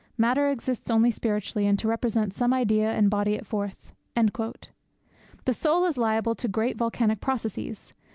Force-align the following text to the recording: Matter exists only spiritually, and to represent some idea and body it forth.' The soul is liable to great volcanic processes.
Matter 0.17 0.47
exists 0.49 0.89
only 0.89 1.11
spiritually, 1.11 1.67
and 1.67 1.77
to 1.77 1.87
represent 1.87 2.33
some 2.33 2.53
idea 2.53 2.89
and 2.91 3.07
body 3.07 3.35
it 3.35 3.45
forth.' 3.45 3.93
The 4.15 5.53
soul 5.53 5.85
is 5.85 5.95
liable 5.95 6.33
to 6.33 6.47
great 6.47 6.75
volcanic 6.75 7.19
processes. 7.21 7.93